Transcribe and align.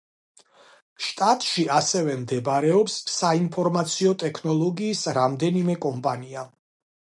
შტატში 1.07 1.65
ასევე 1.79 2.15
მდებარეობს 2.21 2.95
საინფორმაციო 3.17 4.15
ტექნოლოგიის 4.25 5.05
რამდენიმე 5.19 5.77
კომპანია. 5.87 6.49